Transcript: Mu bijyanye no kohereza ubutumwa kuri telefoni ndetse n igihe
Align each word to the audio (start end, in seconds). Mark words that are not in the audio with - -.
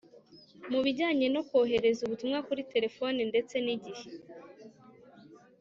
Mu 0.71 0.79
bijyanye 0.85 1.25
no 1.35 1.41
kohereza 1.49 2.01
ubutumwa 2.03 2.39
kuri 2.47 2.61
telefoni 2.73 3.19
ndetse 3.31 3.55
n 3.65 3.67
igihe 3.75 4.09